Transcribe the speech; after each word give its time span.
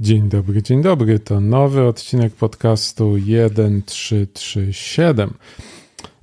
Dzień 0.00 0.28
dobry, 0.28 0.62
dzień 0.62 0.82
dobry. 0.82 1.18
To 1.18 1.40
nowy 1.40 1.82
odcinek 1.82 2.34
podcastu 2.34 3.14
1337. 3.14 5.34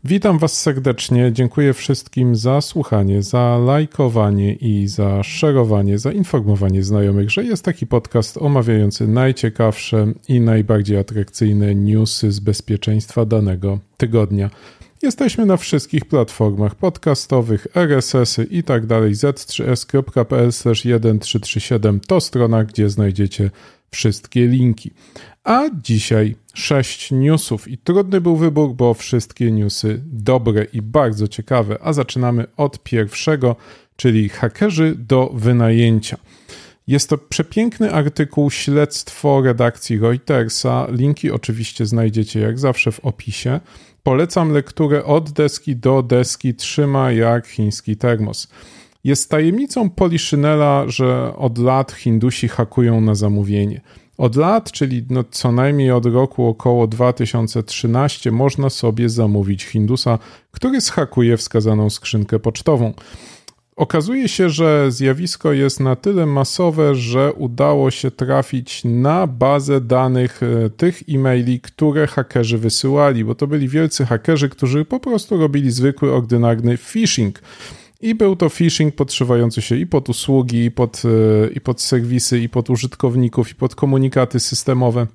Witam 0.03 0.39
Was 0.39 0.61
serdecznie. 0.61 1.31
Dziękuję 1.33 1.73
wszystkim 1.73 2.35
za 2.35 2.61
słuchanie, 2.61 3.23
za 3.23 3.57
lajkowanie 3.57 4.53
i 4.53 4.87
za 4.87 5.23
szerowanie, 5.23 5.99
za 5.99 6.11
informowanie 6.11 6.83
znajomych, 6.83 7.31
że 7.31 7.43
jest 7.43 7.65
taki 7.65 7.87
podcast 7.87 8.37
omawiający 8.37 9.07
najciekawsze 9.07 10.13
i 10.27 10.41
najbardziej 10.41 10.97
atrakcyjne 10.97 11.75
newsy 11.75 12.31
z 12.31 12.39
bezpieczeństwa 12.39 13.25
danego 13.25 13.79
tygodnia. 13.97 14.49
Jesteśmy 15.01 15.45
na 15.45 15.57
wszystkich 15.57 16.05
platformach 16.05 16.75
podcastowych, 16.75 17.67
RSS-y 17.75 18.43
i 18.43 18.63
tak 18.63 18.85
dalej. 18.85 19.13
z3s.pl 19.13 20.51
1337 20.51 21.99
to 21.99 22.21
strona, 22.21 22.63
gdzie 22.63 22.89
znajdziecie 22.89 23.51
wszystkie 23.91 24.47
linki. 24.47 24.91
A 25.43 25.63
dzisiaj 25.81 26.35
sześć 26.53 27.11
newsów 27.11 27.67
i 27.67 27.77
trudny 27.77 28.21
był 28.21 28.35
wybór, 28.35 28.73
bo 28.73 28.93
wszystkie 28.93 29.51
newsy 29.51 30.01
dobre 30.05 30.63
i 30.63 30.81
bardzo 30.81 31.27
ciekawe. 31.27 31.77
A 31.81 31.93
zaczynamy 31.93 32.45
od 32.57 32.83
pierwszego, 32.83 33.55
czyli 33.95 34.29
hakerzy 34.29 34.95
do 34.97 35.31
wynajęcia. 35.33 36.17
Jest 36.87 37.09
to 37.09 37.17
przepiękny 37.17 37.93
artykuł, 37.93 38.51
śledztwo 38.51 39.41
redakcji 39.41 39.99
Reutersa. 39.99 40.87
Linki 40.91 41.31
oczywiście 41.31 41.85
znajdziecie 41.85 42.39
jak 42.39 42.59
zawsze 42.59 42.91
w 42.91 43.05
opisie. 43.05 43.59
Polecam 44.03 44.51
lekturę 44.51 45.03
od 45.05 45.31
deski 45.31 45.75
do 45.75 46.03
deski, 46.03 46.55
trzyma 46.55 47.11
jak 47.11 47.47
chiński 47.47 47.97
termos. 47.97 48.47
Jest 49.03 49.29
tajemnicą 49.29 49.89
Poliszynela, 49.89 50.83
że 50.87 51.35
od 51.37 51.57
lat 51.57 51.91
Hindusi 51.91 52.47
hakują 52.47 53.01
na 53.01 53.15
zamówienie. 53.15 53.81
Od 54.17 54.35
lat, 54.35 54.71
czyli 54.71 55.05
no 55.09 55.23
co 55.31 55.51
najmniej 55.51 55.91
od 55.91 56.05
roku 56.05 56.45
około 56.45 56.87
2013, 56.87 58.31
można 58.31 58.69
sobie 58.69 59.09
zamówić 59.09 59.65
Hindusa, 59.65 60.19
który 60.51 60.81
schakuje 60.81 61.37
wskazaną 61.37 61.89
skrzynkę 61.89 62.39
pocztową. 62.39 62.93
Okazuje 63.77 64.29
się, 64.29 64.49
że 64.49 64.91
zjawisko 64.91 65.53
jest 65.53 65.79
na 65.79 65.95
tyle 65.95 66.25
masowe, 66.25 66.95
że 66.95 67.33
udało 67.33 67.91
się 67.91 68.11
trafić 68.11 68.81
na 68.85 69.27
bazę 69.27 69.81
danych 69.81 70.43
e, 70.43 70.69
tych 70.69 71.03
e-maili, 71.09 71.59
które 71.59 72.07
hakerzy 72.07 72.57
wysyłali, 72.57 73.25
bo 73.25 73.35
to 73.35 73.47
byli 73.47 73.67
wielcy 73.67 74.05
hakerzy, 74.05 74.49
którzy 74.49 74.85
po 74.85 74.99
prostu 74.99 75.37
robili 75.37 75.71
zwykły, 75.71 76.13
ordynarny 76.13 76.77
phishing. 76.77 77.41
I 78.01 78.15
był 78.15 78.35
to 78.35 78.49
phishing 78.49 78.95
podszywający 78.95 79.61
się 79.61 79.75
i 79.75 79.87
pod 79.87 80.09
usługi, 80.09 80.65
i 80.65 80.71
pod, 80.71 81.03
e, 81.05 81.49
i 81.49 81.61
pod 81.61 81.81
serwisy, 81.81 82.39
i 82.39 82.49
pod 82.49 82.69
użytkowników, 82.69 83.51
i 83.51 83.55
pod 83.55 83.75
komunikaty 83.75 84.39
systemowe. 84.39 85.07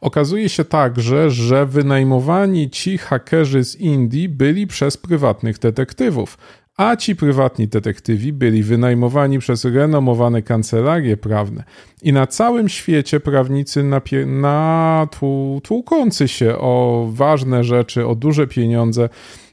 Okazuje 0.00 0.48
się 0.48 0.64
także, 0.64 1.30
że 1.30 1.66
wynajmowani 1.66 2.70
ci 2.70 2.98
hakerzy 2.98 3.64
z 3.64 3.76
Indii 3.76 4.28
byli 4.28 4.66
przez 4.66 4.96
prywatnych 4.96 5.58
detektywów, 5.58 6.38
a 6.76 6.96
ci 6.96 7.16
prywatni 7.16 7.68
detektywi 7.68 8.32
byli 8.32 8.62
wynajmowani 8.62 9.38
przez 9.38 9.64
renomowane 9.64 10.42
kancelarie 10.42 11.16
prawne. 11.16 11.64
I 12.02 12.12
na 12.12 12.26
całym 12.26 12.68
świecie 12.68 13.20
prawnicy 13.20 13.84
natłukący 14.26 16.28
się 16.28 16.58
o 16.58 17.06
ważne 17.12 17.64
rzeczy, 17.64 18.06
o 18.06 18.14
duże 18.14 18.46
pieniądze, 18.46 19.08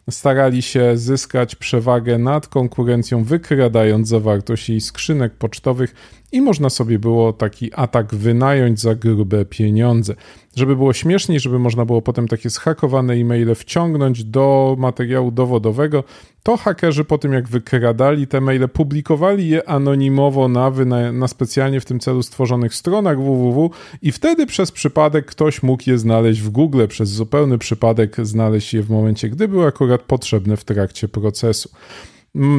starali 0.09 0.61
się 0.61 0.97
zyskać 0.97 1.55
przewagę 1.55 2.17
nad 2.17 2.47
konkurencją, 2.47 3.23
wykradając 3.23 4.07
zawartość 4.07 4.69
jej 4.69 4.81
skrzynek 4.81 5.33
pocztowych 5.33 5.95
i 6.33 6.41
można 6.41 6.69
sobie 6.69 6.99
było 6.99 7.33
taki 7.33 7.73
atak 7.73 8.15
wynająć 8.15 8.79
za 8.79 8.95
grube 8.95 9.45
pieniądze. 9.45 10.15
Żeby 10.55 10.75
było 10.75 10.93
śmieszniej, 10.93 11.39
żeby 11.39 11.59
można 11.59 11.85
było 11.85 12.01
potem 12.01 12.27
takie 12.27 12.49
zhakowane 12.49 13.13
e-maile 13.13 13.55
wciągnąć 13.55 14.23
do 14.23 14.75
materiału 14.79 15.31
dowodowego, 15.31 16.03
to 16.43 16.57
hakerzy 16.57 17.03
po 17.03 17.17
tym 17.17 17.33
jak 17.33 17.47
wykradali 17.47 18.27
te 18.27 18.41
maile, 18.41 18.69
publikowali 18.69 19.49
je 19.49 19.69
anonimowo 19.69 20.47
na, 20.47 20.71
na 21.11 21.27
specjalnie 21.27 21.79
w 21.79 21.85
tym 21.85 21.99
celu 21.99 22.23
stworzonych 22.23 22.75
stronach 22.75 23.17
www 23.17 23.71
i 24.01 24.11
wtedy 24.11 24.45
przez 24.45 24.71
przypadek 24.71 25.25
ktoś 25.25 25.63
mógł 25.63 25.83
je 25.87 25.97
znaleźć 25.97 26.41
w 26.41 26.49
Google, 26.49 26.87
przez 26.87 27.09
zupełny 27.09 27.57
przypadek 27.57 28.15
znaleźć 28.23 28.73
je 28.73 28.83
w 28.83 28.89
momencie, 28.89 29.29
gdy 29.29 29.47
były 29.47 29.67
akurat 29.67 30.01
potrzebne 30.01 30.57
w 30.57 30.63
trakcie 30.63 31.07
procesu. 31.07 31.69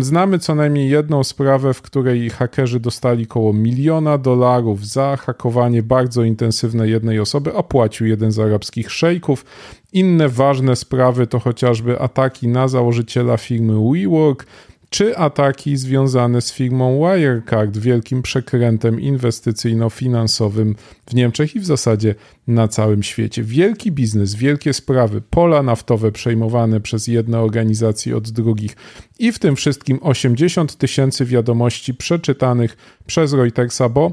Znamy 0.01 0.39
co 0.39 0.55
najmniej 0.55 0.91
jedną 0.91 1.25
sprawę, 1.25 1.75
w 1.75 1.83
której 1.83 2.31
hakerzy 2.31 2.81
dostali 2.81 3.25
około 3.25 3.53
miliona 3.53 4.19
dolarów 4.19 4.87
za 4.87 5.17
hakowanie 5.17 5.83
bardzo 5.83 6.23
intensywne 6.23 6.89
jednej 6.89 7.21
osoby, 7.21 7.57
a 7.57 7.63
płacił 7.63 8.07
jeden 8.07 8.33
z 8.33 8.39
arabskich 8.39 8.91
szejków. 8.91 9.45
Inne 9.93 10.29
ważne 10.29 10.77
sprawy 10.77 11.27
to 11.27 11.39
chociażby 11.39 12.01
ataki 12.01 12.49
na 12.49 12.69
założyciela 12.69 13.37
firmy 13.37 13.75
WeWork, 13.93 14.47
czy 14.95 15.17
ataki 15.17 15.77
związane 15.77 16.41
z 16.41 16.53
firmą 16.53 16.99
Wirecard, 16.99 17.77
wielkim 17.79 18.23
przekrętem 18.23 19.01
inwestycyjno-finansowym 19.01 20.75
w 21.07 21.15
Niemczech 21.15 21.57
i 21.57 21.61
w 21.61 21.67
zasadzie 21.67 22.15
na 22.47 22.69
całym 22.69 23.03
świecie. 23.03 23.43
Wielki 23.43 23.93
biznes, 23.93 24.35
wielkie 24.35 24.73
sprawy, 24.73 25.21
pola 25.31 25.63
naftowe 25.63 26.13
przejmowane 26.13 26.81
przez 26.81 27.07
jedne 27.07 27.41
organizacje 27.41 28.17
od 28.17 28.31
drugich 28.31 28.77
i 29.19 29.33
w 29.33 29.39
tym 29.39 29.57
wszystkim 29.57 29.99
80 30.03 30.77
tysięcy 30.77 31.25
wiadomości 31.25 31.95
przeczytanych 31.95 32.77
przez 33.07 33.33
Reutersa, 33.33 33.89
bo 33.89 34.13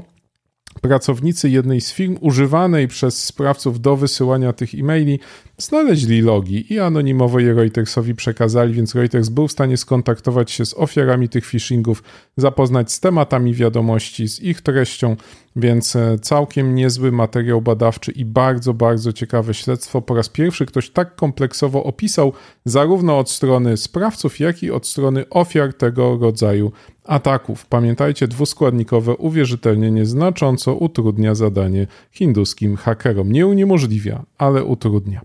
Pracownicy 0.80 1.50
jednej 1.50 1.80
z 1.80 1.92
firm 1.92 2.16
używanej 2.20 2.88
przez 2.88 3.24
sprawców 3.24 3.80
do 3.80 3.96
wysyłania 3.96 4.52
tych 4.52 4.74
e-maili 4.74 5.20
znaleźli 5.58 6.22
logi 6.22 6.72
i 6.72 6.78
anonimowo 6.78 7.38
je 7.38 7.54
Reutersowi 7.54 8.14
przekazali, 8.14 8.74
więc 8.74 8.94
Reuters 8.94 9.28
był 9.28 9.48
w 9.48 9.52
stanie 9.52 9.76
skontaktować 9.76 10.50
się 10.50 10.66
z 10.66 10.74
ofiarami 10.74 11.28
tych 11.28 11.46
phishingów, 11.46 12.02
zapoznać 12.36 12.92
z 12.92 13.00
tematami 13.00 13.54
wiadomości, 13.54 14.28
z 14.28 14.40
ich 14.40 14.60
treścią, 14.60 15.16
więc 15.56 15.96
e, 15.96 16.18
całkiem 16.18 16.74
niezły 16.74 17.12
materiał 17.12 17.60
badawczy 17.60 18.12
i 18.12 18.24
bardzo, 18.24 18.74
bardzo 18.74 19.12
ciekawe 19.12 19.54
śledztwo. 19.54 20.02
Po 20.02 20.14
raz 20.14 20.28
pierwszy 20.28 20.66
ktoś 20.66 20.90
tak 20.90 21.16
kompleksowo 21.16 21.84
opisał 21.84 22.32
zarówno 22.64 23.18
od 23.18 23.30
strony 23.30 23.76
sprawców, 23.76 24.40
jak 24.40 24.62
i 24.62 24.70
od 24.70 24.86
strony 24.86 25.28
ofiar 25.30 25.74
tego 25.74 26.18
rodzaju 26.20 26.72
ataków. 27.04 27.66
Pamiętajcie, 27.66 28.28
dwuskładnikowe 28.28 29.16
uwierzytelnienie 29.16 30.06
znacząco 30.06 30.74
utrudnia 30.74 31.34
zadanie 31.34 31.86
hinduskim 32.10 32.76
hakerom. 32.76 33.32
Nie 33.32 33.46
uniemożliwia, 33.46 34.22
ale 34.38 34.64
utrudnia. 34.64 35.20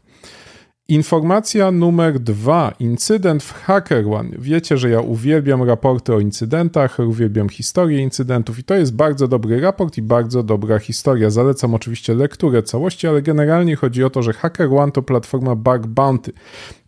Informacja 0.90 1.72
numer 1.72 2.20
dwa. 2.20 2.74
Incydent 2.80 3.44
w 3.44 3.54
HackerOne. 3.54 4.30
Wiecie, 4.40 4.78
że 4.78 4.90
ja 4.90 5.00
uwielbiam 5.02 5.64
raporty 5.64 6.14
o 6.14 6.20
incydentach, 6.20 7.00
uwielbiam 7.00 7.50
historię 7.50 8.00
incydentów 8.00 8.60
i 8.60 8.64
to 8.64 8.76
jest 8.76 8.96
bardzo 8.96 9.28
dobry 9.28 9.62
raport 9.62 9.98
i 9.98 10.02
bardzo 10.02 10.44
dobra 10.44 10.80
historia. 10.80 11.30
Zalecam 11.30 11.74
oczywiście 11.74 12.16
lekturę 12.16 12.64
całości, 12.64 13.08
ale 13.08 13.22
generalnie 13.22 13.76
chodzi 13.76 14.04
o 14.04 14.10
to, 14.10 14.22
że 14.22 14.34
HackerOne 14.34 14.92
to 14.92 15.02
platforma 15.02 15.56
Bug 15.56 15.88
Bounty 15.88 16.32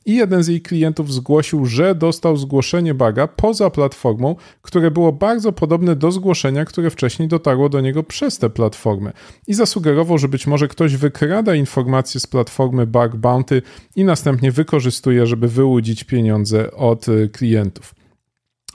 i 0.09 0.15
jeden 0.15 0.43
z 0.43 0.47
jej 0.47 0.61
klientów 0.61 1.13
zgłosił, 1.13 1.65
że 1.65 1.95
dostał 1.95 2.37
zgłoszenie 2.37 2.93
baga 2.93 3.27
poza 3.27 3.69
platformą, 3.69 4.35
które 4.61 4.91
było 4.91 5.11
bardzo 5.11 5.51
podobne 5.51 5.95
do 5.95 6.11
zgłoszenia, 6.11 6.65
które 6.65 6.89
wcześniej 6.89 7.27
dotarło 7.27 7.69
do 7.69 7.81
niego 7.81 8.03
przez 8.03 8.37
tę 8.37 8.49
platformę. 8.49 9.11
I 9.47 9.53
zasugerował, 9.53 10.17
że 10.17 10.27
być 10.27 10.47
może 10.47 10.67
ktoś 10.67 10.95
wykrada 10.95 11.55
informacje 11.55 12.19
z 12.19 12.27
platformy 12.27 12.87
Bug 12.87 13.15
Bounty 13.15 13.61
i 13.95 14.03
następnie 14.03 14.51
wykorzystuje, 14.51 15.27
żeby 15.27 15.47
wyłudzić 15.47 16.03
pieniądze 16.03 16.71
od 16.71 17.07
y, 17.07 17.29
klientów. 17.29 17.95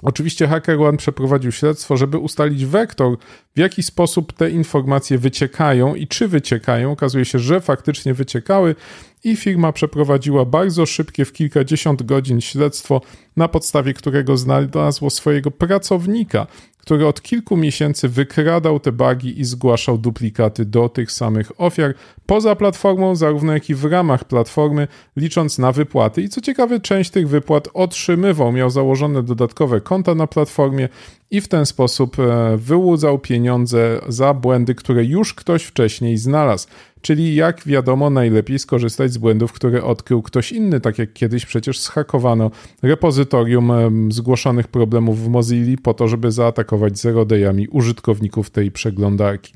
Oczywiście 0.02 0.46
HackerOne 0.46 0.98
przeprowadził 0.98 1.52
śledztwo, 1.52 1.96
żeby 1.96 2.18
ustalić 2.18 2.64
wektor, 2.64 3.16
w 3.56 3.58
jaki 3.58 3.82
sposób 3.82 4.32
te 4.32 4.50
informacje 4.50 5.18
wyciekają 5.18 5.94
i 5.94 6.06
czy 6.06 6.28
wyciekają. 6.28 6.92
Okazuje 6.92 7.24
się, 7.24 7.38
że 7.38 7.60
faktycznie 7.60 8.14
wyciekały 8.14 8.74
i 9.24 9.36
firma 9.36 9.72
przeprowadziła 9.72 10.44
bardzo 10.44 10.86
szybkie, 10.86 11.24
w 11.24 11.32
kilkadziesiąt 11.32 12.02
godzin 12.02 12.40
śledztwo, 12.40 13.00
na 13.36 13.48
podstawie 13.48 13.94
którego 13.94 14.36
znalazło 14.36 15.10
swojego 15.10 15.50
pracownika, 15.50 16.46
który 16.78 17.06
od 17.06 17.22
kilku 17.22 17.56
miesięcy 17.56 18.08
wykradał 18.08 18.80
te 18.80 18.92
bugi 18.92 19.40
i 19.40 19.44
zgłaszał 19.44 19.98
duplikaty 19.98 20.64
do 20.64 20.88
tych 20.88 21.12
samych 21.12 21.60
ofiar 21.60 21.94
poza 22.26 22.56
platformą, 22.56 23.16
zarówno 23.16 23.52
jak 23.52 23.70
i 23.70 23.74
w 23.74 23.84
ramach 23.84 24.24
platformy, 24.24 24.88
licząc 25.16 25.58
na 25.58 25.72
wypłaty. 25.72 26.22
I 26.22 26.28
co 26.28 26.40
ciekawe, 26.40 26.80
część 26.80 27.10
tych 27.10 27.28
wypłat 27.28 27.68
otrzymywał, 27.74 28.52
miał 28.52 28.70
założone 28.70 29.22
dodatkowe 29.22 29.80
konta 29.80 30.14
na 30.14 30.26
platformie 30.26 30.88
i 31.34 31.40
w 31.40 31.48
ten 31.48 31.66
sposób 31.66 32.18
e, 32.18 32.56
wyłudzał 32.56 33.18
pieniądze 33.18 34.00
za 34.08 34.34
błędy, 34.34 34.74
które 34.74 35.04
już 35.04 35.34
ktoś 35.34 35.62
wcześniej 35.64 36.18
znalazł. 36.18 36.68
Czyli 37.00 37.34
jak 37.34 37.64
wiadomo, 37.66 38.10
najlepiej 38.10 38.58
skorzystać 38.58 39.12
z 39.12 39.18
błędów, 39.18 39.52
które 39.52 39.84
odkrył 39.84 40.22
ktoś 40.22 40.52
inny, 40.52 40.80
tak 40.80 40.98
jak 40.98 41.12
kiedyś 41.12 41.46
przecież 41.46 41.80
schakowano 41.80 42.50
repozytorium 42.82 43.72
zgłoszonych 44.12 44.68
problemów 44.68 45.24
w 45.24 45.28
Mozilla 45.28 45.76
po 45.82 45.94
to, 45.94 46.08
żeby 46.08 46.32
zaatakować 46.32 46.98
zero 46.98 47.26
użytkowników 47.70 48.50
tej 48.50 48.70
przeglądarki. 48.70 49.52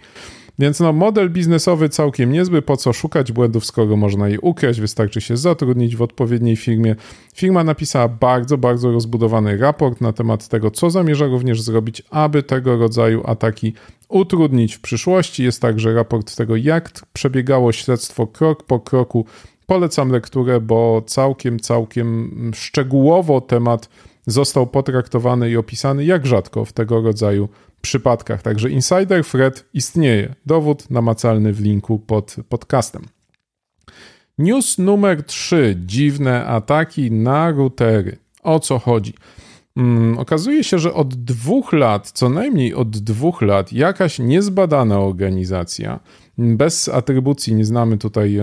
Więc 0.59 0.81
no, 0.81 0.93
model 0.93 1.31
biznesowy 1.31 1.89
całkiem 1.89 2.33
niezły, 2.33 2.63
po 2.63 2.77
co 2.77 2.93
szukać 2.93 3.33
błędów, 3.33 3.67
skoro 3.67 3.97
można 3.97 4.29
je 4.29 4.41
ukryć, 4.41 4.81
wystarczy 4.81 5.21
się 5.21 5.37
zatrudnić 5.37 5.97
w 5.97 6.03
odpowiedniej 6.03 6.57
firmie. 6.57 6.97
Firma 7.35 7.65
napisała 7.65 8.09
bardzo, 8.09 8.59
bardzo 8.59 8.93
rozbudowany 8.93 9.57
raport 9.57 10.01
na 10.01 10.13
temat 10.13 10.49
tego, 10.49 10.71
co 10.71 10.91
zamierza 10.91 11.27
również 11.27 11.63
zrobić, 11.63 12.03
aby 12.11 12.43
tego 12.43 12.77
rodzaju 12.77 13.23
ataki 13.27 13.73
utrudnić 14.09 14.75
w 14.75 14.81
przyszłości. 14.81 15.45
Jest 15.45 15.63
także 15.63 15.95
raport 15.95 16.37
tego, 16.37 16.57
jak 16.57 16.91
przebiegało 17.13 17.73
śledztwo 17.73 18.27
krok 18.27 18.63
po 18.63 18.81
kroku. 18.81 19.25
Polecam 19.67 20.11
lekturę, 20.11 20.61
bo 20.61 21.03
całkiem, 21.07 21.61
całkiem 21.61 22.31
szczegółowo 22.55 23.41
temat 23.41 23.89
został 24.27 24.67
potraktowany 24.67 25.51
i 25.51 25.57
opisany 25.57 26.05
jak 26.05 26.27
rzadko 26.27 26.65
w 26.65 26.73
tego 26.73 27.01
rodzaju 27.01 27.49
przypadkach. 27.81 28.43
Także 28.43 28.71
insider 28.71 29.25
threat 29.25 29.65
istnieje. 29.75 30.35
Dowód 30.47 30.91
namacalny 30.91 31.53
w 31.53 31.61
linku 31.61 31.99
pod 31.99 32.37
podcastem. 32.49 33.03
News 34.39 34.79
numer 34.79 35.23
3. 35.23 35.77
Dziwne 35.87 36.47
ataki 36.47 37.11
na 37.11 37.51
routery. 37.51 38.17
O 38.43 38.61
co 38.61 38.79
chodzi? 38.79 39.15
Hmm, 39.75 40.19
okazuje 40.19 40.65
się, 40.65 40.79
że 40.79 40.95
od 40.95 41.15
dwóch 41.15 41.73
lat, 41.73 42.11
co 42.11 42.29
najmniej 42.29 42.75
od 42.75 42.91
dwóch 42.91 43.43
lat, 43.43 43.73
jakaś 43.73 44.19
niezbadana 44.19 45.01
organizacja, 45.01 46.01
bez 46.39 46.89
atrybucji, 46.89 47.55
nie 47.55 47.65
znamy 47.65 47.99
tutaj 47.99 48.39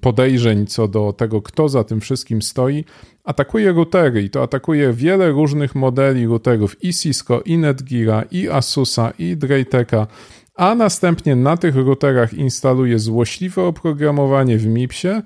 podejrzeń 0.00 0.66
co 0.66 0.88
do 0.88 1.12
tego, 1.12 1.42
kto 1.42 1.68
za 1.68 1.84
tym 1.84 2.00
wszystkim 2.00 2.42
stoi, 2.42 2.84
atakuje 3.24 3.72
routery 3.72 4.22
i 4.22 4.30
to 4.30 4.42
atakuje 4.42 4.92
wiele 4.92 5.30
różnych 5.30 5.74
modeli 5.74 6.26
routerów 6.26 6.84
i 6.84 6.92
Cisco, 6.92 7.40
i 7.40 7.58
Netgeara, 7.58 8.22
i 8.30 8.48
Asusa, 8.48 9.12
i 9.18 9.36
Drayteka, 9.36 10.06
a 10.54 10.74
następnie 10.74 11.36
na 11.36 11.56
tych 11.56 11.76
routerach 11.76 12.34
instaluje 12.34 12.98
złośliwe 12.98 13.62
oprogramowanie 13.62 14.58
w 14.58 14.66
MIPSie, 14.66 15.22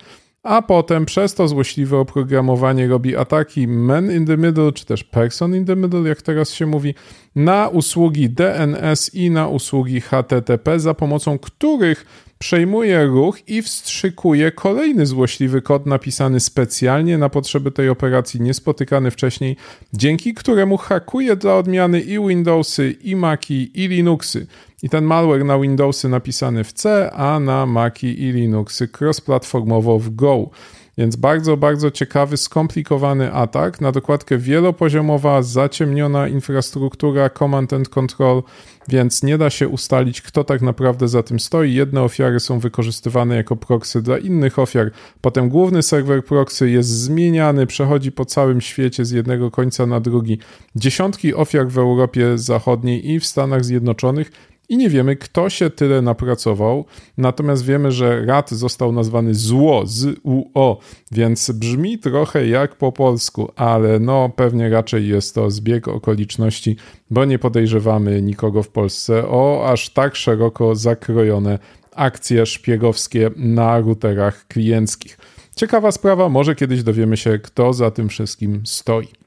a 0.49 0.63
potem 0.63 1.07
przez 1.07 1.35
to 1.35 1.49
złośliwe 1.49 1.99
oprogramowanie 1.99 2.89
robi 2.89 3.17
ataki 3.17 3.69
man 3.69 4.13
in 4.13 4.27
the 4.27 4.37
middle, 4.37 4.73
czy 4.73 4.87
też 4.87 5.05
person 5.05 5.55
in 5.55 5.65
the 5.65 5.77
middle, 5.77 6.09
jak 6.09 6.23
teraz 6.23 6.51
się 6.51 6.67
mówi, 6.67 6.95
na 7.37 7.69
usługi 7.69 8.31
DNS 8.31 9.15
i 9.15 9.31
na 9.31 9.49
usługi 9.49 10.01
HTTP, 10.01 10.81
za 10.81 10.95
pomocą 10.95 11.39
których 11.39 12.28
przejmuje 12.39 13.05
ruch 13.05 13.49
i 13.49 13.63
wstrzykuje 13.63 14.53
kolejny 14.53 15.07
złośliwy 15.07 15.63
kod 15.63 15.87
napisany 15.87 16.41
specjalnie 16.41 17.19
na 17.19 17.29
potrzeby 17.29 17.71
tej 17.71 17.89
operacji, 17.89 18.41
niespotykany 18.41 19.11
wcześniej, 19.11 19.57
dzięki 19.93 20.35
któremu 20.35 20.77
hakuje 20.77 21.37
dla 21.37 21.55
odmiany 21.57 22.01
i 22.01 22.29
Windowsy, 22.29 22.91
i 22.91 23.17
Maci, 23.17 23.85
i 23.85 23.89
Linuxy. 23.89 24.47
I 24.83 24.89
ten 24.89 25.05
malware 25.05 25.45
na 25.45 25.59
Windowsy 25.59 26.09
napisany 26.09 26.65
w 26.65 26.73
C, 26.73 27.11
a 27.11 27.41
na 27.41 27.67
Maci 27.67 28.23
i 28.23 28.33
Linuxy 28.33 28.89
cross-platformowo 28.89 29.99
w 29.99 30.11
Go. 30.11 30.51
Więc 30.99 31.17
bardzo, 31.17 31.57
bardzo 31.57 31.91
ciekawy, 31.91 32.37
skomplikowany 32.37 33.33
atak 33.33 33.81
na 33.81 33.93
dokładkę 33.93 34.39
wielopoziomowa, 34.39 35.43
zaciemniona 35.43 36.29
infrastruktura 36.29 37.31
command 37.31 37.73
and 37.73 37.89
control, 37.89 38.43
więc 38.89 39.23
nie 39.23 39.39
da 39.39 39.51
się 39.51 39.69
ustalić, 39.69 40.23
kto 40.23 40.45
tak 40.45 40.63
naprawdę 40.63 41.09
za 41.09 41.23
tym 41.23 41.41
stoi. 41.41 41.75
Jedne 41.75 42.03
ofiary 42.03 42.41
są 42.41 42.59
wykorzystywane 42.59 43.37
jako 43.37 43.57
proxy 43.57 44.03
dla 44.03 44.19
innych 44.19 44.59
ofiar, 44.59 44.91
potem 45.21 45.49
główny 45.49 45.83
serwer 45.83 46.25
proxy 46.25 46.71
jest 46.71 46.89
zmieniany, 46.89 47.67
przechodzi 47.67 48.13
po 48.13 48.25
całym 48.25 48.61
świecie 48.61 49.05
z 49.05 49.11
jednego 49.11 49.51
końca 49.51 49.87
na 49.87 50.01
drugi. 50.01 50.39
Dziesiątki 50.77 51.35
ofiar 51.35 51.69
w 51.69 51.79
Europie 51.79 52.39
Zachodniej 52.39 53.11
i 53.11 53.21
w 53.21 53.27
Stanach 53.27 53.65
Zjednoczonych 53.65 54.31
i 54.69 54.77
nie 54.77 54.89
wiemy, 54.89 55.17
kto 55.17 55.51
się 55.51 55.71
tyle 55.71 56.03
napracował. 56.03 56.85
Natomiast 57.19 57.65
wiemy, 57.65 57.93
że 57.93 58.27
rat 58.27 58.51
został 58.51 58.93
nazwany 58.93 59.35
zło, 59.35 59.83
z 59.87 60.19
UO, 60.23 60.79
więc 61.13 61.51
brzmi 61.51 61.99
trochę 61.99 62.47
jak 62.47 62.75
po 62.75 62.93
polsku, 62.93 63.53
ale 63.57 64.01
no 64.01 64.31
pewnie 64.37 64.69
raczej 64.69 65.09
jest 65.09 65.35
to 65.35 65.51
zbieg 65.51 65.89
okoliczności, 65.89 66.77
bo 67.11 67.25
nie 67.25 67.39
podejrzewamy 67.39 68.23
nikogo 68.23 68.63
w 68.63 68.69
Polsce 68.69 69.29
o 69.29 69.69
aż 69.71 69.91
tak 69.91 70.17
szeroko 70.17 70.75
zakrojone 70.75 71.59
akcje 71.95 72.47
szpiegowskie 72.47 73.31
na 73.37 73.81
routerach 73.81 74.47
klienckich. 74.49 75.19
Ciekawa 75.57 75.93
sprawa, 75.93 76.29
może 76.29 76.55
kiedyś 76.55 76.83
dowiemy 76.83 77.17
się, 77.17 77.39
kto 77.39 77.73
za 77.73 77.91
tym 77.91 78.09
wszystkim 78.09 78.63
stoi. 78.67 79.18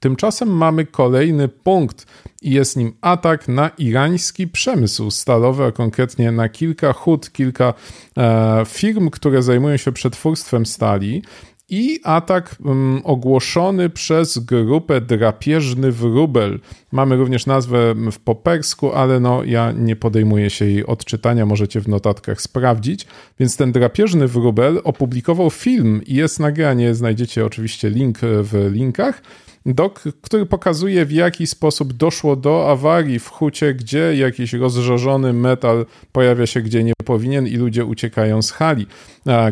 Tymczasem 0.00 0.48
mamy 0.48 0.86
kolejny 0.86 1.48
punkt 1.48 2.06
i 2.42 2.50
jest 2.50 2.76
nim 2.76 2.92
atak 3.00 3.48
na 3.48 3.68
irański 3.68 4.48
przemysł 4.48 5.10
stalowy, 5.10 5.64
a 5.64 5.72
konkretnie 5.72 6.32
na 6.32 6.48
kilka 6.48 6.92
hut, 6.92 7.32
kilka 7.32 7.74
e, 8.16 8.62
firm, 8.66 9.10
które 9.10 9.42
zajmują 9.42 9.76
się 9.76 9.92
przetwórstwem 9.92 10.66
stali. 10.66 11.22
I 11.68 12.00
atak 12.04 12.56
um, 12.64 13.00
ogłoszony 13.04 13.90
przez 13.90 14.38
grupę 14.38 15.00
Drapieżny 15.00 15.92
Wróbel. 15.92 16.60
Mamy 16.92 17.16
również 17.16 17.46
nazwę 17.46 17.94
w 18.12 18.18
popersku, 18.18 18.92
ale 18.92 19.20
no 19.20 19.44
ja 19.44 19.72
nie 19.72 19.96
podejmuję 19.96 20.50
się 20.50 20.64
jej 20.64 20.86
odczytania, 20.86 21.46
możecie 21.46 21.80
w 21.80 21.88
notatkach 21.88 22.40
sprawdzić. 22.40 23.06
Więc 23.40 23.56
ten 23.56 23.72
Drapieżny 23.72 24.28
Wróbel 24.28 24.80
opublikował 24.84 25.50
film 25.50 26.00
i 26.06 26.14
jest 26.14 26.40
nagranie, 26.40 26.94
znajdziecie 26.94 27.46
oczywiście 27.46 27.90
link 27.90 28.18
w 28.22 28.70
linkach 28.72 29.22
dok, 29.66 30.02
który 30.22 30.46
pokazuje 30.46 31.06
w 31.06 31.12
jaki 31.12 31.46
sposób 31.46 31.92
doszło 31.92 32.36
do 32.36 32.70
awarii 32.70 33.18
w 33.18 33.28
hucie, 33.28 33.74
gdzie 33.74 34.16
jakiś 34.16 34.52
rozżarzony 34.52 35.32
metal 35.32 35.86
pojawia 36.12 36.46
się 36.46 36.60
gdzie 36.60 36.84
nie 36.84 36.92
powinien 37.04 37.46
i 37.46 37.56
ludzie 37.56 37.84
uciekają 37.84 38.42
z 38.42 38.50
hali. 38.50 38.86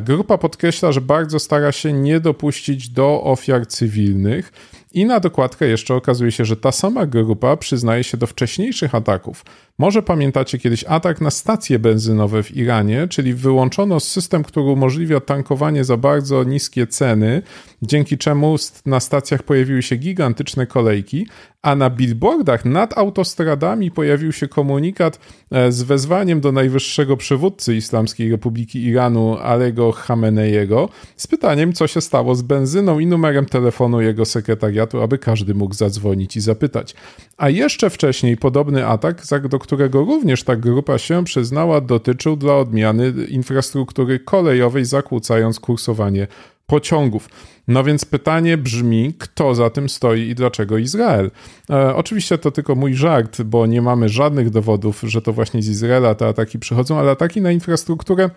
Grupa 0.00 0.38
podkreśla, 0.38 0.92
że 0.92 1.00
bardzo 1.00 1.38
stara 1.38 1.72
się 1.72 1.92
nie 1.92 2.20
dopuścić 2.20 2.88
do 2.88 3.22
ofiar 3.24 3.66
cywilnych. 3.66 4.52
I 4.92 5.04
na 5.04 5.20
dokładkę 5.20 5.66
jeszcze 5.66 5.94
okazuje 5.94 6.32
się, 6.32 6.44
że 6.44 6.56
ta 6.56 6.72
sama 6.72 7.06
grupa 7.06 7.56
przyznaje 7.56 8.04
się 8.04 8.16
do 8.16 8.26
wcześniejszych 8.26 8.94
ataków. 8.94 9.44
Może 9.78 10.02
pamiętacie 10.02 10.58
kiedyś 10.58 10.84
atak 10.84 11.20
na 11.20 11.30
stacje 11.30 11.78
benzynowe 11.78 12.42
w 12.42 12.56
Iranie, 12.56 13.08
czyli 13.08 13.34
wyłączono 13.34 14.00
system, 14.00 14.44
który 14.44 14.66
umożliwia 14.66 15.20
tankowanie 15.20 15.84
za 15.84 15.96
bardzo 15.96 16.44
niskie 16.44 16.86
ceny, 16.86 17.42
dzięki 17.82 18.18
czemu 18.18 18.56
na 18.86 19.00
stacjach 19.00 19.42
pojawiły 19.42 19.82
się 19.82 19.96
gigantyczne 19.96 20.66
kolejki, 20.66 21.26
a 21.62 21.74
na 21.74 21.90
billboardach 21.90 22.64
nad 22.64 22.98
autostradami 22.98 23.90
pojawił 23.90 24.32
się 24.32 24.48
komunikat 24.48 25.20
e, 25.50 25.72
z 25.72 25.82
wezwaniem 25.82 26.40
do 26.40 26.52
najwyższego 26.52 27.16
przywódcy 27.16 27.76
Islamskiej 27.76 28.30
Republiki 28.30 28.84
Iranu, 28.84 29.38
Alego 29.38 29.92
Khameneiego, 29.92 30.88
z 31.16 31.26
pytaniem, 31.26 31.72
co 31.72 31.86
się 31.86 32.00
stało 32.00 32.34
z 32.34 32.42
benzyną 32.42 32.98
i 32.98 33.06
numerem 33.06 33.46
telefonu 33.46 34.00
jego 34.00 34.24
sekretariatu, 34.24 35.02
aby 35.02 35.18
każdy 35.18 35.54
mógł 35.54 35.74
zadzwonić 35.74 36.36
i 36.36 36.40
zapytać. 36.40 36.94
A 37.36 37.48
jeszcze 37.48 37.90
wcześniej 37.90 38.36
podobny 38.36 38.86
atak, 38.86 39.22
do 39.48 39.58
którego 39.58 40.00
również 40.00 40.44
ta 40.44 40.56
grupa 40.56 40.98
się 40.98 41.24
przyznała, 41.24 41.80
dotyczył 41.80 42.36
dla 42.36 42.56
odmiany 42.56 43.12
infrastruktury 43.28 44.18
kolejowej, 44.18 44.84
zakłócając 44.84 45.60
kursowanie 45.60 46.26
pociągów. 46.70 47.28
No 47.68 47.84
więc 47.84 48.04
pytanie 48.04 48.56
brzmi, 48.56 49.14
kto 49.18 49.54
za 49.54 49.70
tym 49.70 49.88
stoi 49.88 50.20
i 50.20 50.34
dlaczego 50.34 50.78
Izrael? 50.78 51.30
E, 51.70 51.94
oczywiście 51.94 52.38
to 52.38 52.50
tylko 52.50 52.74
mój 52.74 52.94
żart, 52.94 53.42
bo 53.42 53.66
nie 53.66 53.82
mamy 53.82 54.08
żadnych 54.08 54.50
dowodów, 54.50 55.02
że 55.02 55.22
to 55.22 55.32
właśnie 55.32 55.62
z 55.62 55.68
Izraela 55.68 56.14
te 56.14 56.28
ataki 56.28 56.58
przychodzą, 56.58 56.98
ale 56.98 57.10
ataki 57.10 57.40
na 57.40 57.50
infrastrukturę 57.52 58.30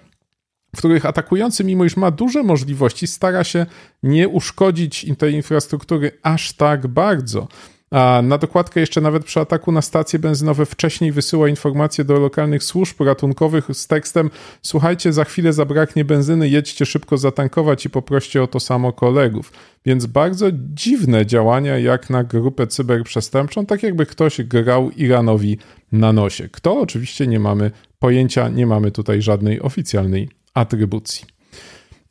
w 0.75 0.77
których 0.77 1.05
atakujący, 1.05 1.63
mimo 1.63 1.85
iż 1.85 1.97
ma 1.97 2.11
duże 2.11 2.43
możliwości, 2.43 3.07
stara 3.07 3.43
się 3.43 3.65
nie 4.03 4.27
uszkodzić 4.27 5.05
tej 5.17 5.33
infrastruktury 5.33 6.11
aż 6.23 6.53
tak 6.53 6.87
bardzo. 6.87 7.47
A 7.93 8.21
na 8.23 8.37
dokładkę 8.37 8.79
jeszcze 8.79 9.01
nawet 9.01 9.25
przy 9.25 9.39
ataku 9.39 9.71
na 9.71 9.81
stacje 9.81 10.19
benzynowe 10.19 10.65
wcześniej 10.65 11.11
wysyła 11.11 11.49
informacje 11.49 12.03
do 12.03 12.19
lokalnych 12.19 12.63
służb 12.63 13.01
ratunkowych 13.01 13.67
z 13.73 13.87
tekstem 13.87 14.29
słuchajcie, 14.61 15.13
za 15.13 15.23
chwilę 15.23 15.53
zabraknie 15.53 16.05
benzyny, 16.05 16.49
jedźcie 16.49 16.85
szybko 16.85 17.17
zatankować 17.17 17.85
i 17.85 17.89
poproście 17.89 18.43
o 18.43 18.47
to 18.47 18.59
samo 18.59 18.93
kolegów. 18.93 19.51
Więc 19.85 20.05
bardzo 20.05 20.45
dziwne 20.53 21.25
działania 21.25 21.77
jak 21.77 22.09
na 22.09 22.23
grupę 22.23 22.67
cyberprzestępczą, 22.67 23.65
tak 23.65 23.83
jakby 23.83 24.05
ktoś 24.05 24.41
grał 24.41 24.91
Iranowi 24.91 25.57
na 25.91 26.13
nosie. 26.13 26.49
Kto? 26.49 26.79
Oczywiście 26.79 27.27
nie 27.27 27.39
mamy 27.39 27.71
pojęcia, 27.99 28.49
nie 28.49 28.67
mamy 28.67 28.91
tutaj 28.91 29.21
żadnej 29.21 29.61
oficjalnej 29.61 30.29
atrybucji. 30.53 31.32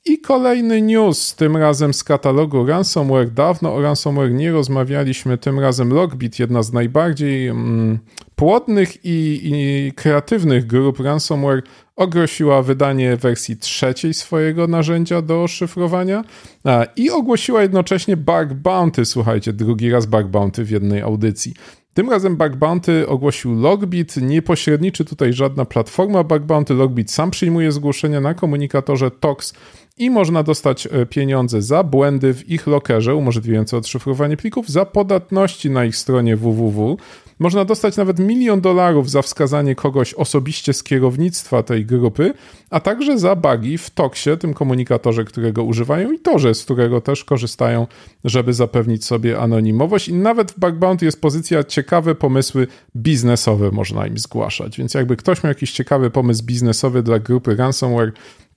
I 0.04 0.18
kolejny 0.18 0.82
news, 0.82 1.34
tym 1.34 1.56
razem 1.56 1.94
z 1.94 2.04
katalogu 2.04 2.66
ransomware. 2.66 3.30
Dawno 3.30 3.74
o 3.74 3.82
ransomware 3.82 4.32
nie 4.32 4.52
rozmawialiśmy, 4.52 5.38
tym 5.38 5.60
razem 5.60 5.92
Logbit, 5.92 6.38
jedna 6.38 6.62
z 6.62 6.72
najbardziej 6.72 7.48
mm, 7.48 7.98
płodnych 8.36 9.04
i, 9.04 9.40
i, 9.44 9.92
kreatywnych 9.92 10.66
grup 10.66 11.00
ransomware, 11.00 11.62
ogłosiła 11.96 12.62
wydanie 12.62 13.16
wersji 13.16 13.56
trzeciej 13.56 14.14
swojego 14.14 14.66
narzędzia 14.66 15.22
do 15.22 15.48
szyfrowania 15.48 16.24
a, 16.64 16.84
i 16.96 17.10
ogłosiła 17.10 17.62
jednocześnie 17.62 18.16
bug 18.16 18.52
bounty. 18.54 19.04
Słuchajcie, 19.04 19.52
drugi 19.52 19.90
raz 19.90 20.06
bug 20.06 20.26
bounty 20.26 20.64
w 20.64 20.70
jednej 20.70 21.02
audycji. 21.02 21.54
Tym 21.94 22.10
razem 22.10 22.36
Bug 22.36 22.56
Bounty 22.56 23.08
ogłosił 23.08 23.60
Logbit. 23.60 24.16
Nie 24.16 24.42
pośredniczy 24.42 25.04
tutaj 25.04 25.32
żadna 25.32 25.64
platforma 25.64 26.24
Bug 26.24 26.42
Bounty. 26.42 26.74
Logbit 26.74 27.10
sam 27.10 27.30
przyjmuje 27.30 27.72
zgłoszenia 27.72 28.20
na 28.20 28.34
komunikatorze 28.34 29.10
TOX 29.10 29.54
i 29.98 30.10
można 30.10 30.42
dostać 30.42 30.86
e, 30.86 31.06
pieniądze 31.06 31.62
za 31.62 31.84
błędy 31.84 32.34
w 32.34 32.50
ich 32.50 32.66
lokerze 32.66 33.14
umożliwiające 33.14 33.76
odszyfrowanie 33.76 34.36
plików, 34.36 34.68
za 34.68 34.84
podatności 34.84 35.70
na 35.70 35.84
ich 35.84 35.96
stronie 35.96 36.36
www. 36.36 36.96
Można 37.38 37.64
dostać 37.64 37.96
nawet 37.96 38.18
milion 38.18 38.60
dolarów 38.60 39.10
za 39.10 39.22
wskazanie 39.22 39.74
kogoś 39.74 40.14
osobiście 40.14 40.72
z 40.72 40.82
kierownictwa 40.82 41.62
tej 41.62 41.86
grupy, 41.86 42.34
a 42.70 42.80
także 42.80 43.18
za 43.18 43.36
bugi 43.36 43.78
w 43.78 43.90
Toksie, 43.90 44.30
tym 44.38 44.54
komunikatorze, 44.54 45.24
którego 45.24 45.64
używają 45.64 46.12
i 46.12 46.18
torze, 46.18 46.54
z 46.54 46.64
którego 46.64 47.00
też 47.00 47.24
korzystają, 47.24 47.86
żeby 48.24 48.52
zapewnić 48.52 49.04
sobie 49.04 49.38
anonimowość. 49.38 50.08
I 50.08 50.14
nawet 50.14 50.52
w 50.52 50.58
Bounty 50.78 51.04
jest 51.04 51.20
pozycja 51.20 51.64
ciekawe 51.64 52.14
pomysły 52.14 52.66
biznesowe 52.96 53.70
można 53.70 54.06
im 54.06 54.18
zgłaszać. 54.18 54.78
Więc 54.78 54.94
jakby 54.94 55.16
ktoś 55.16 55.42
miał 55.42 55.50
jakiś 55.50 55.72
ciekawy 55.72 56.10
pomysł 56.10 56.44
biznesowy 56.44 57.02
dla 57.02 57.18
grupy 57.18 57.56
ransomware, 57.56 58.12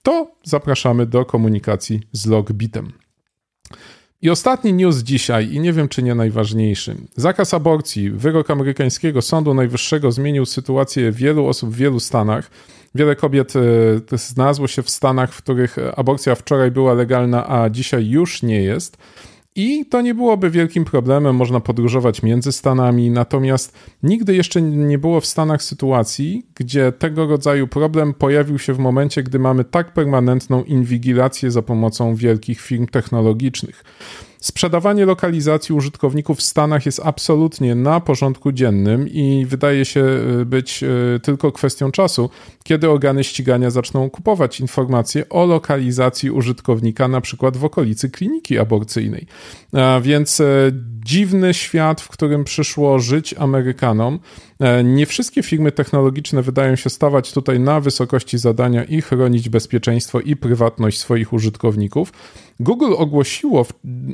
to 0.06 0.30
zapraszamy 0.44 1.06
do 1.06 1.24
komunikacji 1.24 2.00
z 2.12 2.26
Logbitem. 2.26 2.92
I 4.22 4.30
ostatni 4.30 4.72
news 4.72 4.96
dzisiaj, 4.96 5.52
i 5.52 5.60
nie 5.60 5.72
wiem 5.72 5.88
czy 5.88 6.02
nie 6.02 6.14
najważniejszy. 6.14 6.96
Zakaz 7.16 7.54
aborcji. 7.54 8.10
Wyrok 8.10 8.50
amerykańskiego 8.50 9.22
Sądu 9.22 9.54
Najwyższego 9.54 10.12
zmienił 10.12 10.46
sytuację 10.46 11.12
wielu 11.12 11.46
osób 11.46 11.70
w 11.70 11.76
wielu 11.76 12.00
stanach. 12.00 12.50
Wiele 12.94 13.16
kobiet 13.16 13.52
e, 13.56 14.18
znalazło 14.18 14.66
się 14.68 14.82
w 14.82 14.90
stanach, 14.90 15.32
w 15.32 15.42
których 15.42 15.76
aborcja 15.96 16.34
wczoraj 16.34 16.70
była 16.70 16.94
legalna, 16.94 17.48
a 17.48 17.70
dzisiaj 17.70 18.08
już 18.08 18.42
nie 18.42 18.62
jest. 18.62 18.96
I 19.56 19.86
to 19.86 20.00
nie 20.00 20.14
byłoby 20.14 20.50
wielkim 20.50 20.84
problemem, 20.84 21.36
można 21.36 21.60
podróżować 21.60 22.22
między 22.22 22.52
Stanami, 22.52 23.10
natomiast 23.10 23.78
nigdy 24.02 24.36
jeszcze 24.36 24.62
nie 24.62 24.98
było 24.98 25.20
w 25.20 25.26
Stanach 25.26 25.62
sytuacji, 25.62 26.46
gdzie 26.54 26.92
tego 26.92 27.26
rodzaju 27.26 27.68
problem 27.68 28.14
pojawił 28.14 28.58
się 28.58 28.72
w 28.72 28.78
momencie, 28.78 29.22
gdy 29.22 29.38
mamy 29.38 29.64
tak 29.64 29.92
permanentną 29.92 30.64
inwigilację 30.64 31.50
za 31.50 31.62
pomocą 31.62 32.14
wielkich 32.14 32.60
firm 32.60 32.86
technologicznych. 32.86 33.84
Sprzedawanie 34.40 35.04
lokalizacji 35.04 35.74
użytkowników 35.74 36.38
w 36.38 36.42
Stanach 36.42 36.86
jest 36.86 37.00
absolutnie 37.04 37.74
na 37.74 38.00
porządku 38.00 38.52
dziennym 38.52 39.08
i 39.08 39.46
wydaje 39.48 39.84
się 39.84 40.04
e, 40.04 40.44
być 40.44 40.82
e, 40.82 41.20
tylko 41.20 41.52
kwestią 41.52 41.90
czasu, 41.90 42.30
kiedy 42.64 42.90
organy 42.90 43.24
ścigania 43.24 43.70
zaczną 43.70 44.10
kupować 44.10 44.60
informacje 44.60 45.28
o 45.28 45.46
lokalizacji 45.46 46.30
użytkownika, 46.30 47.08
na 47.08 47.20
przykład 47.20 47.56
w 47.56 47.64
okolicy 47.64 48.10
kliniki 48.10 48.58
aborcyjnej. 48.58 49.26
A 49.72 50.00
więc 50.00 50.40
e, 50.40 50.44
dziwny 51.04 51.54
świat, 51.54 52.00
w 52.00 52.08
którym 52.08 52.44
przyszło 52.44 52.98
żyć 52.98 53.34
Amerykanom. 53.38 54.18
Nie 54.84 55.06
wszystkie 55.06 55.42
firmy 55.42 55.72
technologiczne 55.72 56.42
wydają 56.42 56.76
się 56.76 56.90
stawać 56.90 57.32
tutaj 57.32 57.60
na 57.60 57.80
wysokości 57.80 58.38
zadania 58.38 58.84
i 58.84 59.02
chronić 59.02 59.48
bezpieczeństwo 59.48 60.20
i 60.20 60.36
prywatność 60.36 60.98
swoich 60.98 61.32
użytkowników. 61.32 62.12
Google 62.60 62.92
ogłosiło 62.96 63.66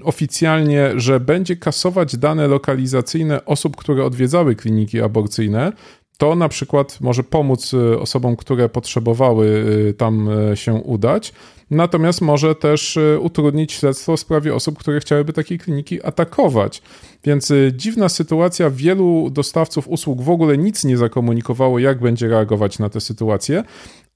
oficjalnie, 0.05 0.91
że 0.97 1.21
będzie 1.21 1.57
kasować 1.57 2.17
dane 2.17 2.49
lokalizacyjne 2.49 3.45
osób, 3.45 3.77
które 3.77 4.05
odwiedzały 4.05 4.55
kliniki 4.57 5.01
aborcyjne. 5.01 5.73
To 6.19 6.35
na 6.35 6.49
przykład 6.49 7.01
może 7.01 7.23
pomóc 7.23 7.75
y, 7.75 8.01
osobom, 8.01 8.37
które 8.37 8.69
potrzebowały 8.69 9.47
y, 9.89 9.95
tam 9.95 10.31
się 10.55 10.75
udać. 10.75 11.33
Natomiast 11.71 12.21
może 12.21 12.55
też 12.55 12.99
utrudnić 13.21 13.73
śledztwo 13.73 14.17
w 14.17 14.21
sprawie 14.21 14.55
osób, 14.55 14.79
które 14.79 15.01
chciałyby 15.01 15.33
takie 15.33 15.59
kliniki 15.59 16.03
atakować. 16.03 16.83
Więc 17.25 17.53
dziwna 17.73 18.09
sytuacja. 18.09 18.71
Wielu 18.71 19.31
dostawców 19.31 19.89
usług 19.89 20.23
w 20.23 20.31
ogóle 20.31 20.59
nic 20.59 20.85
nie 20.85 20.97
zakomunikowało, 20.97 21.79
jak 21.79 22.01
będzie 22.01 22.29
reagować 22.29 22.79
na 22.79 22.89
tę 22.89 23.01
sytuację. 23.01 23.65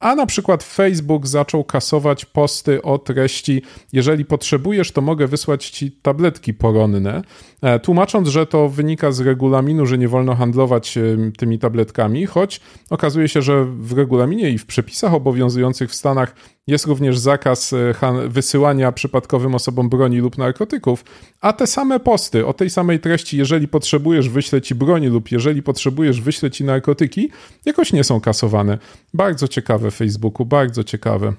A 0.01 0.15
na 0.15 0.27
przykład 0.27 0.63
Facebook 0.63 1.27
zaczął 1.27 1.65
kasować 1.65 2.25
posty 2.25 2.83
o 2.83 2.99
treści: 2.99 3.63
Jeżeli 3.93 4.25
potrzebujesz, 4.25 4.93
to 4.93 5.01
mogę 5.01 5.27
wysłać 5.27 5.71
ci 5.71 5.93
tabletki 5.93 6.55
poronne, 6.55 7.23
e, 7.63 7.81
tłumacząc, 7.81 8.29
że 8.29 8.47
to 8.47 8.69
wynika 8.69 9.13
z 9.13 9.21
regulaminu, 9.21 9.87
że 9.87 9.99
nie 9.99 10.09
wolno 10.09 10.35
handlować 10.35 10.99
e, 10.99 11.03
tymi 11.39 11.59
tabletkami, 11.59 12.27
choć 12.27 12.61
okazuje 12.91 13.29
się, 13.29 13.43
że 13.43 13.65
w 13.65 13.93
regulaminie 13.93 14.51
i 14.51 14.59
w 14.59 14.67
przepisach 14.67 15.15
obowiązujących 15.15 15.91
w 15.91 15.95
Stanach 15.95 16.35
jest 16.67 16.87
również 16.87 17.19
zakaz 17.19 17.73
e, 17.73 18.29
wysyłania 18.29 18.93
przypadkowym 18.93 19.55
osobom 19.55 19.89
broni 19.89 20.19
lub 20.19 20.39
narkotyków, 20.39 21.05
a 21.41 21.53
te 21.53 21.67
same 21.67 22.01
posty 22.01 22.47
o 22.47 22.53
tej 22.53 22.71
samej 22.71 23.01
treści, 23.01 23.37
jeżeli 23.37 23.69
potrzebujesz, 23.69 24.29
wyślę 24.29 24.63
ci 24.63 24.75
broni 24.75 25.07
lub 25.07 25.33
jeżeli 25.33 25.63
potrzebujesz, 25.63 26.21
wyślę 26.21 26.51
ci 26.51 26.65
narkotyki, 26.65 27.31
jakoś 27.65 27.93
nie 27.93 28.05
są 28.05 28.21
kasowane. 28.21 28.79
Bardzo 29.15 29.49
ciekawe 29.49 29.91
Facebooku, 29.91 30.47
bardzo 30.47 30.85
ciekawe. 30.85 31.33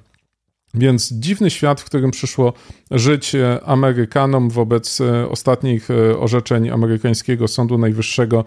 Więc 0.74 1.14
dziwny 1.14 1.50
świat, 1.50 1.82
w 1.82 1.86
którym 1.86 2.12
przyszło 2.12 2.54
żyć 2.92 3.36
e, 3.36 3.64
Amerykanom 3.64 4.50
wobec 4.50 5.02
e, 5.02 5.30
ostatnich 5.30 5.88
orzeczeń 6.20 6.70
amerykańskiego 6.70 7.48
Sądu 7.48 7.78
Najwyższego 7.78 8.46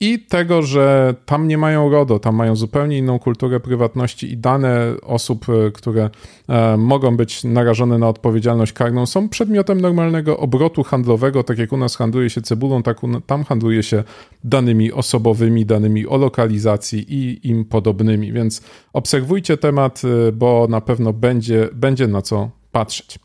i 0.00 0.18
tego, 0.18 0.62
że 0.62 1.14
tam 1.26 1.48
nie 1.48 1.58
mają 1.58 1.90
RODO, 1.90 2.18
tam 2.18 2.36
mają 2.36 2.56
zupełnie 2.56 2.98
inną 2.98 3.18
kulturę 3.18 3.60
prywatności 3.60 4.32
i 4.32 4.36
dane 4.36 4.94
osób, 5.02 5.46
e, 5.48 5.70
które 5.70 6.10
e, 6.48 6.76
mogą 6.76 7.16
być 7.16 7.44
narażone 7.44 7.98
na 7.98 8.08
odpowiedzialność 8.08 8.72
karną, 8.72 9.06
są 9.06 9.28
przedmiotem 9.28 9.80
normalnego 9.80 10.38
obrotu 10.38 10.82
handlowego. 10.82 11.42
Tak 11.42 11.58
jak 11.58 11.72
u 11.72 11.76
nas 11.76 11.96
handluje 11.96 12.30
się 12.30 12.42
cebulą, 12.42 12.82
tak 12.82 13.00
tam 13.26 13.44
handluje 13.44 13.82
się 13.82 14.04
danymi 14.44 14.92
osobowymi, 14.92 15.66
danymi 15.66 16.06
o 16.06 16.16
lokalizacji 16.16 17.14
i 17.14 17.48
im 17.48 17.64
podobnymi. 17.64 18.32
Więc 18.32 18.62
obserwujcie 18.92 19.56
temat, 19.56 20.02
e, 20.28 20.32
bo 20.32 20.66
na 20.70 20.80
pewno 20.80 21.12
będzie, 21.12 21.68
będzie 21.72 22.06
na 22.06 22.22
co 22.22 22.50
patrzeć. 22.72 23.18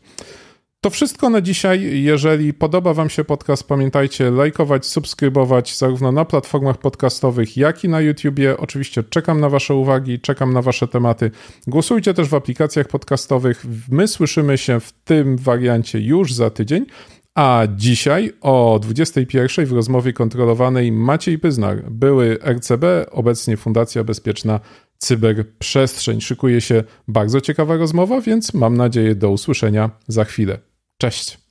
To 0.84 0.90
wszystko 0.90 1.30
na 1.30 1.40
dzisiaj. 1.40 2.02
Jeżeli 2.02 2.54
podoba 2.54 2.94
Wam 2.94 3.10
się 3.10 3.24
podcast, 3.24 3.68
pamiętajcie 3.68 4.30
lajkować, 4.30 4.86
subskrybować 4.86 5.76
zarówno 5.76 6.12
na 6.12 6.24
platformach 6.24 6.78
podcastowych, 6.78 7.56
jak 7.56 7.84
i 7.84 7.88
na 7.88 8.00
YouTubie. 8.00 8.56
Oczywiście 8.56 9.02
czekam 9.02 9.40
na 9.40 9.48
Wasze 9.48 9.74
uwagi, 9.74 10.20
czekam 10.20 10.52
na 10.52 10.62
Wasze 10.62 10.88
tematy. 10.88 11.30
Głosujcie 11.66 12.14
też 12.14 12.28
w 12.28 12.34
aplikacjach 12.34 12.88
podcastowych. 12.88 13.64
My 13.90 14.08
słyszymy 14.08 14.58
się 14.58 14.80
w 14.80 14.92
tym 14.92 15.36
wariancie 15.36 16.00
już 16.00 16.32
za 16.32 16.50
tydzień. 16.50 16.86
A 17.34 17.62
dzisiaj 17.76 18.32
o 18.40 18.78
21 18.82 19.66
w 19.66 19.72
rozmowie 19.72 20.12
kontrolowanej 20.12 20.92
Maciej 20.92 21.38
Pyznar, 21.38 21.90
były 21.90 22.38
RCB, 22.44 23.06
obecnie 23.10 23.56
Fundacja 23.56 24.04
Bezpieczna 24.04 24.60
Cyberprzestrzeń. 24.98 26.20
Szykuje 26.20 26.60
się 26.60 26.84
bardzo 27.08 27.40
ciekawa 27.40 27.76
rozmowa, 27.76 28.20
więc 28.20 28.54
mam 28.54 28.76
nadzieję 28.76 29.14
do 29.14 29.30
usłyszenia 29.30 29.90
za 30.08 30.24
chwilę. 30.24 30.73
Cześć. 31.04 31.43